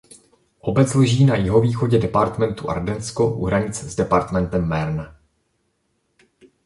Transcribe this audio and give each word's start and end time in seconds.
Obec 0.59 0.93
leží 0.95 1.25
na 1.25 1.35
jihovýchodě 1.35 1.99
departementu 1.99 2.69
Ardensko 2.69 3.33
u 3.35 3.45
hranic 3.45 3.75
s 3.75 3.95
departementem 3.95 4.67
Marne. 4.67 5.15